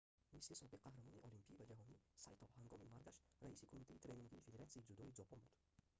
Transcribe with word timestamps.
мисли 0.37 0.59
собиқ 0.61 0.79
қаҳрамони 0.85 1.23
олимпӣ 1.27 1.51
ва 1.57 1.65
ҷаҳонӣ 1.71 1.95
сайто 2.23 2.43
ҳангоми 2.57 2.91
маргаш 2.95 3.17
раиси 3.43 3.69
кумитаи 3.71 4.03
тренингии 4.05 4.45
федератсияи 4.47 4.85
дзюдои 4.87 5.15
ҷопон 5.19 5.39
буд 5.45 5.53